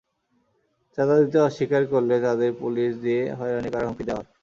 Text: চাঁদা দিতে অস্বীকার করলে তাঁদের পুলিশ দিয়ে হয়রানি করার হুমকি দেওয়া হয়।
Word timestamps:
চাঁদা 0.97 1.15
দিতে 1.21 1.37
অস্বীকার 1.39 1.83
করলে 1.93 2.15
তাঁদের 2.21 2.51
পুলিশ 2.61 2.91
দিয়ে 3.03 3.21
হয়রানি 3.39 3.69
করার 3.71 3.87
হুমকি 3.87 4.03
দেওয়া 4.05 4.21
হয়। 4.21 4.29